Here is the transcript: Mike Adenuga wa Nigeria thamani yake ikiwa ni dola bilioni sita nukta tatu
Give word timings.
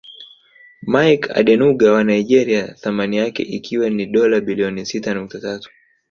Mike 0.93 1.31
Adenuga 1.33 1.91
wa 1.93 2.03
Nigeria 2.03 2.73
thamani 2.73 3.17
yake 3.17 3.43
ikiwa 3.43 3.89
ni 3.89 4.05
dola 4.05 4.41
bilioni 4.41 4.85
sita 4.85 5.13
nukta 5.13 5.39
tatu 5.39 5.69